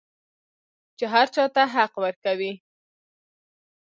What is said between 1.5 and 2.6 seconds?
ته حق ورکوي.